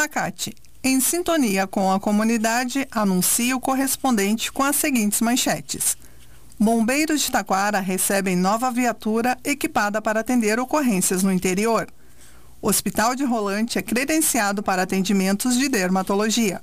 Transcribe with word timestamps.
Facate, 0.00 0.56
em 0.82 0.98
sintonia 0.98 1.66
com 1.66 1.92
a 1.92 2.00
comunidade, 2.00 2.88
anuncia 2.90 3.54
o 3.54 3.60
correspondente 3.60 4.50
com 4.50 4.62
as 4.62 4.76
seguintes 4.76 5.20
manchetes. 5.20 5.94
Bombeiros 6.58 7.20
de 7.20 7.30
Taquara 7.30 7.80
recebem 7.80 8.34
nova 8.34 8.70
viatura 8.70 9.36
equipada 9.44 10.00
para 10.00 10.20
atender 10.20 10.58
ocorrências 10.58 11.22
no 11.22 11.30
interior. 11.30 11.86
Hospital 12.62 13.14
de 13.14 13.24
Rolante 13.24 13.78
é 13.78 13.82
credenciado 13.82 14.62
para 14.62 14.84
atendimentos 14.84 15.58
de 15.58 15.68
dermatologia. 15.68 16.62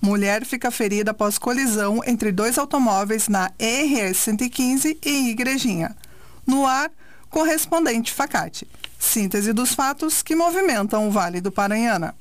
Mulher 0.00 0.46
fica 0.46 0.70
ferida 0.70 1.10
após 1.10 1.36
colisão 1.36 2.00
entre 2.06 2.32
dois 2.32 2.56
automóveis 2.56 3.28
na 3.28 3.52
RS 3.60 4.16
115 4.16 4.98
e 5.04 5.28
Igrejinha. 5.28 5.94
No 6.46 6.66
ar, 6.66 6.90
correspondente 7.28 8.10
Facate. 8.10 8.66
Síntese 8.98 9.52
dos 9.52 9.74
fatos 9.74 10.22
que 10.22 10.34
movimentam 10.34 11.06
o 11.06 11.10
Vale 11.10 11.42
do 11.42 11.52
Paranhana. 11.52 12.14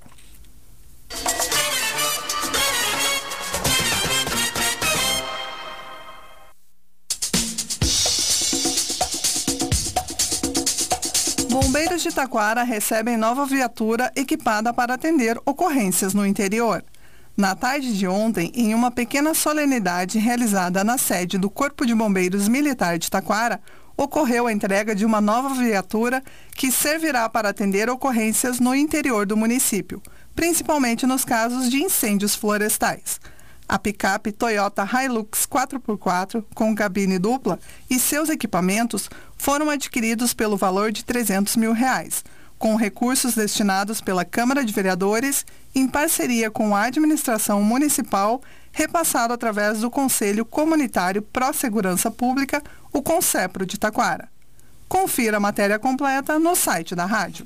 Bombeiros 11.69 12.01
de 12.01 12.11
Taquara 12.11 12.63
recebem 12.63 13.15
nova 13.15 13.45
viatura 13.45 14.11
equipada 14.15 14.73
para 14.73 14.95
atender 14.95 15.39
ocorrências 15.45 16.15
no 16.15 16.25
interior. 16.25 16.83
Na 17.37 17.53
tarde 17.53 17.95
de 17.95 18.07
ontem, 18.07 18.51
em 18.55 18.73
uma 18.73 18.89
pequena 18.89 19.35
solenidade 19.35 20.17
realizada 20.17 20.83
na 20.83 20.97
sede 20.97 21.37
do 21.37 21.47
Corpo 21.47 21.85
de 21.85 21.93
Bombeiros 21.93 22.47
Militar 22.47 22.97
de 22.97 23.07
Taquara, 23.07 23.61
ocorreu 23.95 24.47
a 24.47 24.51
entrega 24.51 24.95
de 24.95 25.05
uma 25.05 25.21
nova 25.21 25.53
viatura 25.53 26.23
que 26.55 26.71
servirá 26.71 27.29
para 27.29 27.49
atender 27.49 27.87
ocorrências 27.87 28.59
no 28.59 28.73
interior 28.73 29.27
do 29.27 29.37
município, 29.37 30.01
principalmente 30.35 31.05
nos 31.05 31.23
casos 31.23 31.69
de 31.69 31.83
incêndios 31.83 32.33
florestais. 32.33 33.21
A 33.69 33.77
picape 33.77 34.31
Toyota 34.31 34.83
Hilux 34.83 35.45
4x4 35.45 36.43
com 36.55 36.73
cabine 36.73 37.19
dupla 37.19 37.59
e 37.87 37.99
seus 37.99 38.27
equipamentos 38.27 39.07
foram 39.37 39.69
adquiridos 39.69 40.33
pelo 40.33 40.57
valor 40.57 40.91
de 40.91 41.05
300 41.05 41.55
mil 41.55 41.71
reais, 41.71 42.25
com 42.57 42.75
recursos 42.75 43.35
destinados 43.35 44.01
pela 44.01 44.25
Câmara 44.25 44.65
de 44.65 44.73
Vereadores 44.73 45.45
em 45.75 45.87
parceria 45.87 46.49
com 46.49 46.75
a 46.75 46.85
administração 46.85 47.61
municipal, 47.61 48.41
repassado 48.71 49.35
através 49.35 49.81
do 49.81 49.91
Conselho 49.91 50.43
Comunitário 50.43 51.21
Pró 51.21 51.53
Segurança 51.53 52.09
Pública, 52.09 52.63
o 52.91 53.03
Concepro 53.03 53.67
de 53.67 53.77
Taquara. 53.77 54.29
Confira 54.87 55.37
a 55.37 55.39
matéria 55.39 55.77
completa 55.77 56.39
no 56.39 56.55
site 56.55 56.95
da 56.95 57.05
rádio. 57.05 57.45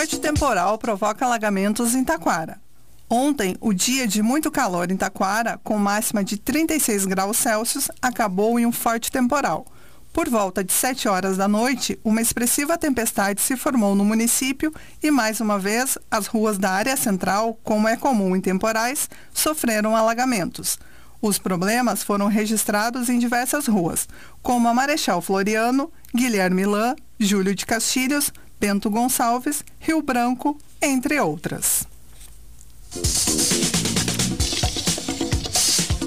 Forte 0.00 0.18
temporal 0.18 0.78
provoca 0.78 1.26
alagamentos 1.26 1.94
em 1.94 2.02
Taquara. 2.02 2.58
Ontem, 3.06 3.54
o 3.60 3.70
dia 3.74 4.08
de 4.08 4.22
muito 4.22 4.50
calor 4.50 4.90
em 4.90 4.96
Taquara, 4.96 5.60
com 5.62 5.76
máxima 5.76 6.24
de 6.24 6.38
36 6.38 7.04
graus 7.04 7.36
Celsius, 7.36 7.90
acabou 8.00 8.58
em 8.58 8.64
um 8.64 8.72
forte 8.72 9.12
temporal. 9.12 9.66
Por 10.10 10.26
volta 10.26 10.64
de 10.64 10.72
7 10.72 11.06
horas 11.06 11.36
da 11.36 11.46
noite, 11.46 12.00
uma 12.02 12.22
expressiva 12.22 12.78
tempestade 12.78 13.42
se 13.42 13.58
formou 13.58 13.94
no 13.94 14.02
município 14.02 14.72
e, 15.02 15.10
mais 15.10 15.38
uma 15.38 15.58
vez, 15.58 15.98
as 16.10 16.26
ruas 16.26 16.56
da 16.56 16.70
área 16.70 16.96
central, 16.96 17.60
como 17.62 17.86
é 17.86 17.94
comum 17.94 18.34
em 18.34 18.40
temporais, 18.40 19.06
sofreram 19.34 19.94
alagamentos. 19.94 20.78
Os 21.20 21.38
problemas 21.38 22.02
foram 22.02 22.26
registrados 22.26 23.10
em 23.10 23.18
diversas 23.18 23.66
ruas, 23.66 24.08
como 24.40 24.66
a 24.66 24.72
Marechal 24.72 25.20
Floriano, 25.20 25.92
Guilherme 26.16 26.64
Lã, 26.64 26.96
Júlio 27.18 27.54
de 27.54 27.66
Castilhos, 27.66 28.32
Bento 28.60 28.90
Gonçalves, 28.90 29.64
Rio 29.78 30.02
Branco, 30.02 30.58
entre 30.82 31.18
outras. 31.18 31.88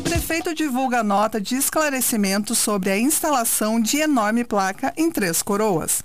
Prefeito 0.04 0.54
divulga 0.54 1.04
nota 1.04 1.42
de 1.42 1.56
esclarecimento 1.56 2.54
sobre 2.54 2.92
a 2.92 3.00
instalação 3.00 3.82
de 3.82 3.98
enorme 3.98 4.44
placa 4.44 4.94
em 4.96 5.10
Três 5.10 5.42
Coroas. 5.42 6.04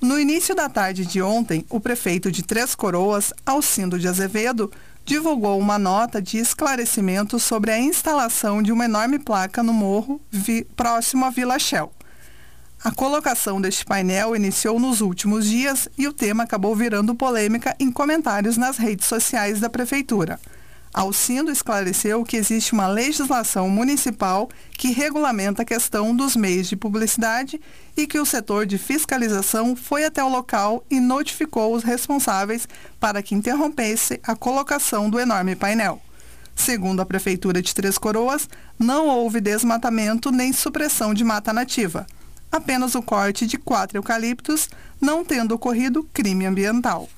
No 0.00 0.20
início 0.20 0.54
da 0.54 0.68
tarde 0.68 1.04
de 1.04 1.20
ontem, 1.20 1.64
o 1.68 1.80
prefeito 1.80 2.30
de 2.30 2.44
Três 2.44 2.76
Coroas, 2.76 3.32
Alcindo 3.44 3.98
de 3.98 4.06
Azevedo, 4.06 4.70
divulgou 5.04 5.58
uma 5.58 5.80
nota 5.80 6.22
de 6.22 6.38
esclarecimento 6.38 7.40
sobre 7.40 7.72
a 7.72 7.78
instalação 7.80 8.62
de 8.62 8.70
uma 8.70 8.84
enorme 8.84 9.18
placa 9.18 9.64
no 9.64 9.72
morro 9.72 10.20
próximo 10.76 11.24
à 11.24 11.30
Vila 11.30 11.58
Shell. 11.58 11.90
A 12.82 12.92
colocação 12.92 13.60
deste 13.60 13.84
painel 13.84 14.36
iniciou 14.36 14.78
nos 14.78 15.00
últimos 15.00 15.46
dias 15.46 15.88
e 15.98 16.06
o 16.06 16.12
tema 16.12 16.44
acabou 16.44 16.76
virando 16.76 17.12
polêmica 17.12 17.74
em 17.80 17.90
comentários 17.90 18.56
nas 18.56 18.76
redes 18.76 19.08
sociais 19.08 19.58
da 19.58 19.68
Prefeitura. 19.68 20.38
Alcindo 20.94 21.50
esclareceu 21.50 22.24
que 22.24 22.36
existe 22.36 22.72
uma 22.72 22.86
legislação 22.86 23.68
municipal 23.68 24.48
que 24.70 24.92
regulamenta 24.92 25.62
a 25.62 25.64
questão 25.64 26.14
dos 26.14 26.36
meios 26.36 26.68
de 26.68 26.76
publicidade 26.76 27.60
e 27.96 28.06
que 28.06 28.18
o 28.18 28.24
setor 28.24 28.64
de 28.64 28.78
fiscalização 28.78 29.74
foi 29.74 30.04
até 30.04 30.22
o 30.22 30.28
local 30.28 30.84
e 30.88 31.00
notificou 31.00 31.74
os 31.74 31.82
responsáveis 31.82 32.68
para 33.00 33.22
que 33.22 33.34
interrompesse 33.34 34.20
a 34.22 34.36
colocação 34.36 35.10
do 35.10 35.18
enorme 35.18 35.56
painel. 35.56 36.00
Segundo 36.54 37.00
a 37.00 37.06
Prefeitura 37.06 37.60
de 37.60 37.74
Três 37.74 37.98
Coroas, 37.98 38.48
não 38.78 39.08
houve 39.08 39.40
desmatamento 39.40 40.30
nem 40.30 40.52
supressão 40.52 41.12
de 41.12 41.24
mata 41.24 41.52
nativa 41.52 42.06
apenas 42.50 42.94
o 42.94 43.02
corte 43.02 43.46
de 43.46 43.56
quatro 43.56 43.98
eucaliptos, 43.98 44.68
não 45.00 45.24
tendo 45.24 45.52
ocorrido 45.52 46.08
crime 46.12 46.46
ambiental. 46.46 47.08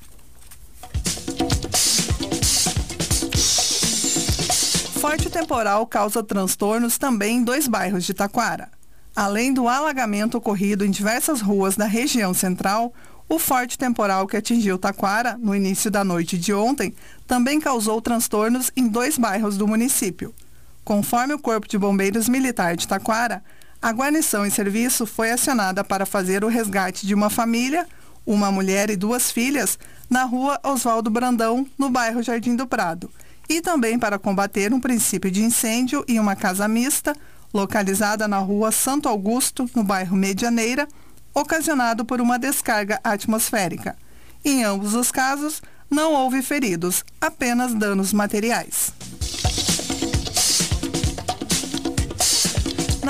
Forte 4.99 5.29
temporal 5.29 5.87
causa 5.87 6.21
transtornos 6.21 6.97
também 6.97 7.37
em 7.37 7.43
dois 7.43 7.67
bairros 7.67 8.05
de 8.05 8.13
Taquara. 8.13 8.69
Além 9.15 9.53
do 9.53 9.67
alagamento 9.67 10.37
ocorrido 10.37 10.85
em 10.85 10.91
diversas 10.91 11.41
ruas 11.41 11.75
da 11.75 11.85
região 11.85 12.33
central, 12.33 12.93
o 13.27 13.39
forte 13.39 13.77
temporal 13.77 14.27
que 14.27 14.37
atingiu 14.37 14.77
Taquara 14.77 15.37
no 15.37 15.55
início 15.55 15.89
da 15.89 16.03
noite 16.03 16.37
de 16.37 16.53
ontem 16.53 16.93
também 17.25 17.59
causou 17.59 18.01
transtornos 18.01 18.71
em 18.75 18.87
dois 18.87 19.17
bairros 19.17 19.57
do 19.57 19.67
município. 19.67 20.35
Conforme 20.83 21.33
o 21.33 21.39
Corpo 21.39 21.67
de 21.67 21.77
Bombeiros 21.77 22.29
Militar 22.29 22.75
de 22.75 22.87
Taquara, 22.87 23.43
a 23.81 23.91
guarnição 23.91 24.45
em 24.45 24.49
serviço 24.49 25.07
foi 25.07 25.31
acionada 25.31 25.83
para 25.83 26.05
fazer 26.05 26.43
o 26.43 26.47
resgate 26.47 27.07
de 27.07 27.15
uma 27.15 27.29
família, 27.29 27.87
uma 28.25 28.51
mulher 28.51 28.91
e 28.91 28.95
duas 28.95 29.31
filhas, 29.31 29.79
na 30.09 30.23
rua 30.23 30.59
Oswaldo 30.63 31.09
Brandão, 31.09 31.65
no 31.77 31.89
bairro 31.89 32.21
Jardim 32.21 32.55
do 32.55 32.67
Prado, 32.67 33.09
e 33.49 33.59
também 33.59 33.97
para 33.97 34.19
combater 34.19 34.71
um 34.71 34.79
princípio 34.79 35.31
de 35.31 35.41
incêndio 35.41 36.05
em 36.07 36.19
uma 36.19 36.35
casa 36.35 36.67
mista, 36.67 37.15
localizada 37.51 38.27
na 38.27 38.37
rua 38.37 38.71
Santo 38.71 39.09
Augusto, 39.09 39.69
no 39.75 39.83
bairro 39.83 40.15
Medianeira, 40.15 40.87
ocasionado 41.33 42.05
por 42.05 42.21
uma 42.21 42.37
descarga 42.37 42.99
atmosférica. 43.03 43.97
Em 44.45 44.63
ambos 44.63 44.93
os 44.93 45.11
casos, 45.11 45.61
não 45.89 46.13
houve 46.13 46.41
feridos, 46.41 47.03
apenas 47.19 47.73
danos 47.73 48.13
materiais. 48.13 48.93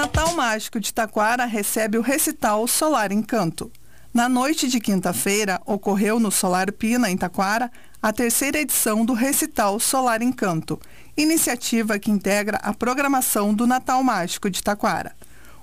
Natal 0.02 0.34
Mágico 0.34 0.80
de 0.80 0.92
Taquara 0.92 1.46
recebe 1.46 1.96
o 1.96 2.02
recital 2.02 2.66
Solar 2.66 3.12
Encanto. 3.12 3.72
Na 4.12 4.28
noite 4.28 4.68
de 4.68 4.80
quinta-feira, 4.80 5.62
ocorreu 5.64 6.20
no 6.20 6.32
Solar 6.32 6.72
Pina, 6.72 7.12
em 7.12 7.16
Taquara, 7.16 7.72
a 8.02 8.12
terceira 8.12 8.60
edição 8.60 9.06
do 9.06 9.14
Recital 9.14 9.80
Solar 9.80 10.24
Encanto, 10.24 10.80
iniciativa 11.16 12.00
que 12.00 12.10
integra 12.10 12.58
a 12.64 12.74
programação 12.74 13.54
do 13.54 13.68
Natal 13.68 14.04
Mágico 14.04 14.50
de 14.50 14.64
Taquara. 14.64 15.16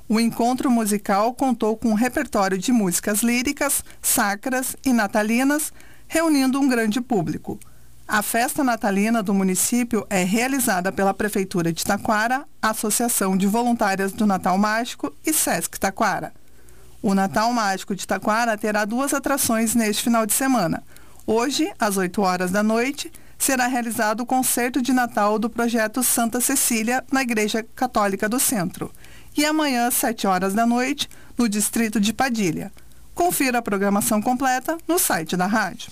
O 0.08 0.20
encontro 0.20 0.70
musical 0.70 1.34
contou 1.34 1.76
com 1.76 1.88
um 1.88 1.94
repertório 1.94 2.56
de 2.56 2.70
músicas 2.70 3.22
líricas, 3.22 3.82
sacras 4.00 4.76
e 4.86 4.92
natalinas, 4.92 5.72
reunindo 6.06 6.60
um 6.60 6.68
grande 6.68 7.00
público. 7.00 7.58
A 8.10 8.22
festa 8.22 8.64
natalina 8.64 9.22
do 9.22 9.34
município 9.34 10.06
é 10.08 10.24
realizada 10.24 10.90
pela 10.90 11.12
Prefeitura 11.12 11.70
de 11.70 11.84
Taquara, 11.84 12.46
Associação 12.60 13.36
de 13.36 13.46
Voluntárias 13.46 14.12
do 14.12 14.26
Natal 14.26 14.56
Mágico 14.56 15.14
e 15.26 15.30
Sesc 15.30 15.78
Taquara. 15.78 16.32
O 17.02 17.12
Natal 17.14 17.52
Mágico 17.52 17.94
de 17.94 18.06
Taquara 18.06 18.56
terá 18.56 18.86
duas 18.86 19.12
atrações 19.12 19.74
neste 19.74 20.04
final 20.04 20.24
de 20.24 20.32
semana. 20.32 20.82
Hoje, 21.26 21.70
às 21.78 21.98
8 21.98 22.22
horas 22.22 22.50
da 22.50 22.62
noite, 22.62 23.12
será 23.38 23.66
realizado 23.66 24.20
o 24.22 24.26
concerto 24.26 24.80
de 24.80 24.94
Natal 24.94 25.38
do 25.38 25.50
projeto 25.50 26.02
Santa 26.02 26.40
Cecília 26.40 27.04
na 27.12 27.20
Igreja 27.20 27.62
Católica 27.76 28.26
do 28.26 28.40
Centro. 28.40 28.90
E 29.36 29.44
amanhã, 29.44 29.86
às 29.86 29.94
7 29.94 30.26
horas 30.26 30.54
da 30.54 30.64
noite, 30.64 31.10
no 31.36 31.46
distrito 31.46 32.00
de 32.00 32.14
Padilha. 32.14 32.72
Confira 33.14 33.58
a 33.58 33.62
programação 33.62 34.22
completa 34.22 34.78
no 34.88 34.98
site 34.98 35.36
da 35.36 35.46
rádio. 35.46 35.90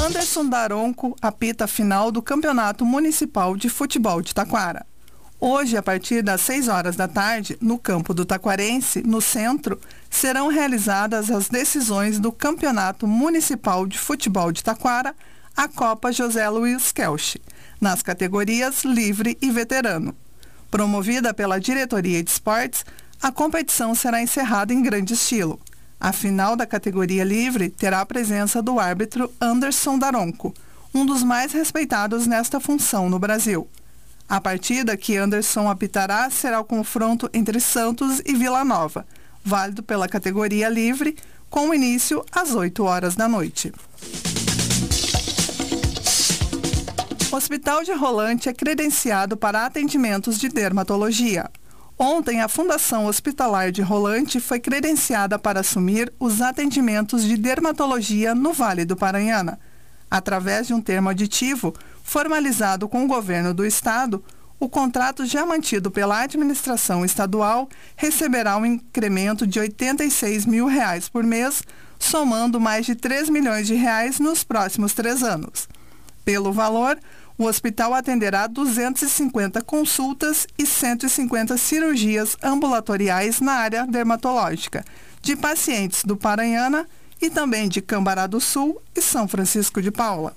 Anderson 0.00 0.48
Daronco 0.48 1.14
apita 1.20 1.64
a 1.64 1.68
final 1.68 2.10
do 2.10 2.22
Campeonato 2.22 2.86
Municipal 2.86 3.54
de 3.54 3.68
Futebol 3.68 4.22
de 4.22 4.34
Taquara. 4.34 4.86
Hoje, 5.38 5.76
a 5.76 5.82
partir 5.82 6.22
das 6.22 6.40
6 6.40 6.68
horas 6.68 6.96
da 6.96 7.06
tarde, 7.06 7.58
no 7.60 7.78
campo 7.78 8.14
do 8.14 8.24
Taquarense, 8.24 9.02
no 9.02 9.20
centro, 9.20 9.78
serão 10.08 10.48
realizadas 10.48 11.30
as 11.30 11.50
decisões 11.50 12.18
do 12.18 12.32
Campeonato 12.32 13.06
Municipal 13.06 13.86
de 13.86 13.98
Futebol 13.98 14.50
de 14.50 14.64
Taquara, 14.64 15.14
a 15.54 15.68
Copa 15.68 16.10
José 16.10 16.48
Luiz 16.48 16.92
Kelch, 16.92 17.38
nas 17.78 18.02
categorias 18.02 18.84
livre 18.84 19.36
e 19.40 19.50
veterano. 19.50 20.16
Promovida 20.70 21.34
pela 21.34 21.60
Diretoria 21.60 22.22
de 22.22 22.30
Esportes, 22.30 22.86
a 23.22 23.30
competição 23.30 23.94
será 23.94 24.22
encerrada 24.22 24.72
em 24.72 24.82
grande 24.82 25.12
estilo. 25.12 25.60
A 26.00 26.12
final 26.12 26.56
da 26.56 26.66
categoria 26.66 27.22
livre 27.22 27.68
terá 27.68 28.00
a 28.00 28.06
presença 28.06 28.62
do 28.62 28.80
árbitro 28.80 29.30
Anderson 29.38 29.98
Daronco, 29.98 30.54
um 30.94 31.04
dos 31.04 31.22
mais 31.22 31.52
respeitados 31.52 32.26
nesta 32.26 32.58
função 32.58 33.10
no 33.10 33.18
Brasil. 33.18 33.68
A 34.26 34.40
partida 34.40 34.96
que 34.96 35.18
Anderson 35.18 35.68
apitará 35.68 36.30
será 36.30 36.58
o 36.58 36.64
confronto 36.64 37.28
entre 37.34 37.60
Santos 37.60 38.22
e 38.24 38.34
Vila 38.34 38.64
Nova, 38.64 39.06
válido 39.44 39.82
pela 39.82 40.08
categoria 40.08 40.70
livre, 40.70 41.16
com 41.50 41.74
início 41.74 42.24
às 42.32 42.54
8 42.54 42.82
horas 42.82 43.14
da 43.14 43.28
noite. 43.28 43.70
O 47.30 47.36
Hospital 47.36 47.84
de 47.84 47.92
Rolante 47.92 48.48
é 48.48 48.54
credenciado 48.54 49.36
para 49.36 49.66
atendimentos 49.66 50.38
de 50.38 50.48
dermatologia. 50.48 51.50
Ontem, 52.02 52.40
a 52.40 52.48
Fundação 52.48 53.04
Hospitalar 53.04 53.70
de 53.70 53.82
Rolante 53.82 54.40
foi 54.40 54.58
credenciada 54.58 55.38
para 55.38 55.60
assumir 55.60 56.10
os 56.18 56.40
atendimentos 56.40 57.22
de 57.22 57.36
dermatologia 57.36 58.34
no 58.34 58.54
Vale 58.54 58.86
do 58.86 58.96
Paranhana. 58.96 59.60
Através 60.10 60.66
de 60.66 60.72
um 60.72 60.80
termo 60.80 61.10
aditivo, 61.10 61.74
formalizado 62.02 62.88
com 62.88 63.04
o 63.04 63.06
governo 63.06 63.52
do 63.52 63.66
estado, 63.66 64.24
o 64.58 64.66
contrato 64.66 65.26
já 65.26 65.44
mantido 65.44 65.90
pela 65.90 66.22
administração 66.22 67.04
estadual 67.04 67.68
receberá 67.94 68.56
um 68.56 68.64
incremento 68.64 69.46
de 69.46 69.60
86 69.60 70.46
mil 70.46 70.66
reais 70.68 71.06
por 71.06 71.22
mês, 71.22 71.62
somando 71.98 72.58
mais 72.58 72.86
de 72.86 72.94
3 72.94 73.28
milhões 73.28 73.66
de 73.66 73.74
reais 73.74 74.18
nos 74.18 74.42
próximos 74.42 74.94
três 74.94 75.22
anos. 75.22 75.68
Pelo 76.24 76.50
valor, 76.50 76.98
o 77.40 77.46
hospital 77.46 77.94
atenderá 77.94 78.46
250 78.46 79.62
consultas 79.62 80.46
e 80.58 80.66
150 80.66 81.56
cirurgias 81.56 82.36
ambulatoriais 82.42 83.40
na 83.40 83.52
área 83.52 83.86
dermatológica, 83.86 84.84
de 85.22 85.34
pacientes 85.34 86.04
do 86.04 86.18
Paranhana 86.18 86.86
e 87.18 87.30
também 87.30 87.66
de 87.66 87.80
Cambará 87.80 88.26
do 88.26 88.42
Sul 88.42 88.78
e 88.94 89.00
São 89.00 89.26
Francisco 89.26 89.80
de 89.80 89.90
Paula. 89.90 90.36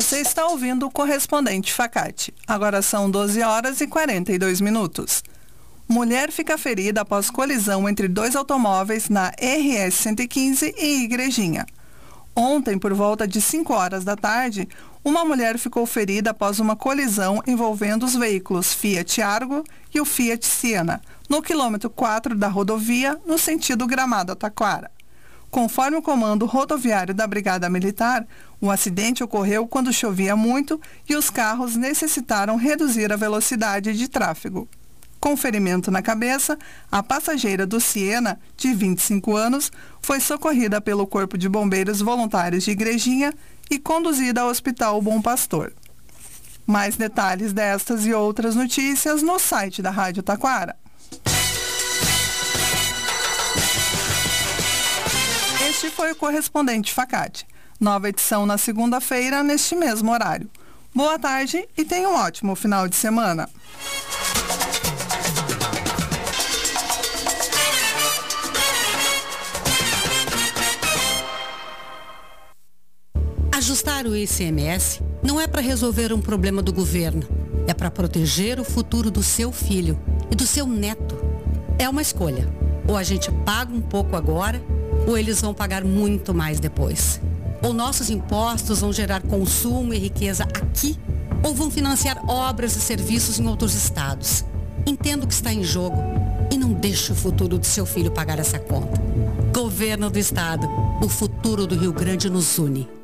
Você 0.00 0.20
está 0.20 0.46
ouvindo 0.46 0.86
o 0.86 0.90
correspondente 0.92 1.72
Facate. 1.72 2.32
Agora 2.46 2.82
são 2.82 3.10
12 3.10 3.42
horas 3.42 3.80
e 3.80 3.86
42 3.88 4.60
minutos. 4.60 5.24
Mulher 5.88 6.30
fica 6.30 6.56
ferida 6.56 7.00
após 7.00 7.30
colisão 7.30 7.88
entre 7.88 8.06
dois 8.06 8.36
automóveis 8.36 9.08
na 9.08 9.30
RS 9.30 9.94
115 9.94 10.72
e 10.78 11.02
Igrejinha. 11.02 11.66
Ontem, 12.32 12.78
por 12.78 12.94
volta 12.94 13.26
de 13.26 13.40
5 13.40 13.74
horas 13.74 14.04
da 14.04 14.14
tarde, 14.14 14.68
uma 15.04 15.24
mulher 15.24 15.58
ficou 15.58 15.84
ferida 15.84 16.30
após 16.30 16.60
uma 16.60 16.76
colisão 16.76 17.42
envolvendo 17.44 18.06
os 18.06 18.14
veículos 18.14 18.72
Fiat 18.72 19.20
Argo 19.20 19.64
e 19.92 20.00
o 20.00 20.04
Fiat 20.04 20.46
Siena, 20.46 21.02
no 21.28 21.42
quilômetro 21.42 21.90
4 21.90 22.36
da 22.36 22.46
rodovia, 22.46 23.18
no 23.26 23.36
sentido 23.36 23.84
Gramado-Taquara. 23.84 24.92
Conforme 25.50 25.96
o 25.96 26.02
comando 26.02 26.44
rodoviário 26.44 27.14
da 27.14 27.26
Brigada 27.26 27.70
Militar, 27.70 28.26
o 28.60 28.70
acidente 28.70 29.24
ocorreu 29.24 29.66
quando 29.66 29.92
chovia 29.92 30.36
muito 30.36 30.80
e 31.08 31.16
os 31.16 31.30
carros 31.30 31.74
necessitaram 31.74 32.56
reduzir 32.56 33.12
a 33.12 33.16
velocidade 33.16 33.94
de 33.94 34.08
tráfego. 34.08 34.68
Com 35.18 35.36
ferimento 35.36 35.90
na 35.90 36.00
cabeça, 36.00 36.56
a 36.92 37.02
passageira 37.02 37.66
do 37.66 37.80
Siena, 37.80 38.38
de 38.56 38.72
25 38.72 39.36
anos, 39.36 39.72
foi 40.00 40.20
socorrida 40.20 40.80
pelo 40.80 41.06
Corpo 41.06 41.36
de 41.36 41.48
Bombeiros 41.48 42.00
Voluntários 42.00 42.64
de 42.64 42.70
Igrejinha 42.70 43.32
e 43.70 43.78
conduzida 43.78 44.42
ao 44.42 44.48
Hospital 44.48 45.00
Bom 45.02 45.20
Pastor. 45.20 45.72
Mais 46.64 46.96
detalhes 46.96 47.52
destas 47.52 48.06
e 48.06 48.12
outras 48.12 48.54
notícias 48.54 49.22
no 49.22 49.38
site 49.38 49.82
da 49.82 49.90
Rádio 49.90 50.22
Taquara. 50.22 50.76
Este 55.78 55.90
foi 55.90 56.10
o 56.10 56.16
correspondente 56.16 56.92
Facate. 56.92 57.46
Nova 57.78 58.08
edição 58.08 58.44
na 58.44 58.58
segunda-feira, 58.58 59.44
neste 59.44 59.76
mesmo 59.76 60.10
horário. 60.10 60.50
Boa 60.92 61.16
tarde 61.20 61.68
e 61.76 61.84
tenha 61.84 62.08
um 62.08 62.16
ótimo 62.16 62.56
final 62.56 62.88
de 62.88 62.96
semana. 62.96 63.48
Ajustar 73.52 74.04
o 74.04 74.16
ICMS 74.16 75.00
não 75.22 75.40
é 75.40 75.46
para 75.46 75.60
resolver 75.60 76.12
um 76.12 76.20
problema 76.20 76.60
do 76.60 76.72
governo, 76.72 77.22
é 77.68 77.72
para 77.72 77.88
proteger 77.88 78.58
o 78.58 78.64
futuro 78.64 79.12
do 79.12 79.22
seu 79.22 79.52
filho 79.52 79.96
e 80.28 80.34
do 80.34 80.44
seu 80.44 80.66
neto. 80.66 81.16
É 81.78 81.88
uma 81.88 82.02
escolha. 82.02 82.52
Ou 82.88 82.96
a 82.96 83.04
gente 83.04 83.30
paga 83.44 83.72
um 83.72 83.80
pouco 83.80 84.16
agora, 84.16 84.60
ou 85.08 85.16
eles 85.16 85.40
vão 85.40 85.54
pagar 85.54 85.82
muito 85.82 86.34
mais 86.34 86.60
depois. 86.60 87.18
Ou 87.62 87.72
nossos 87.72 88.10
impostos 88.10 88.80
vão 88.80 88.92
gerar 88.92 89.22
consumo 89.22 89.94
e 89.94 89.98
riqueza 89.98 90.44
aqui, 90.44 90.98
ou 91.42 91.54
vão 91.54 91.70
financiar 91.70 92.22
obras 92.28 92.76
e 92.76 92.80
serviços 92.80 93.40
em 93.40 93.46
outros 93.46 93.74
estados. 93.74 94.44
Entendo 94.86 95.24
o 95.24 95.26
que 95.26 95.32
está 95.32 95.50
em 95.50 95.64
jogo 95.64 95.96
e 96.52 96.58
não 96.58 96.74
deixe 96.74 97.10
o 97.10 97.14
futuro 97.14 97.56
do 97.56 97.66
seu 97.66 97.86
filho 97.86 98.10
pagar 98.10 98.38
essa 98.38 98.58
conta. 98.58 99.00
Governo 99.52 100.10
do 100.10 100.18
Estado, 100.18 100.68
o 101.02 101.08
futuro 101.08 101.66
do 101.66 101.74
Rio 101.74 101.92
Grande 101.92 102.28
nos 102.28 102.58
une. 102.58 102.97